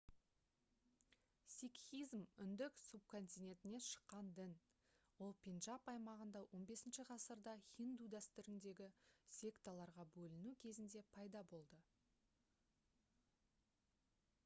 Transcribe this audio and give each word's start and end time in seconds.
сикхизм 1.55 2.21
үнді 2.43 2.67
субконтинентінен 2.83 3.81
шыққан 3.87 4.31
дін 4.39 4.55
ол 5.25 5.35
пенджаб 5.47 5.89
аймағында 5.93 6.41
15-ғасырда 6.53 7.53
хинду 7.73 8.07
дәстүріндегі 8.15 8.87
секталарға 9.41 10.07
бөліну 10.15 10.55
кезінде 10.65 11.03
пайда 11.17 11.43
болды 11.53 11.83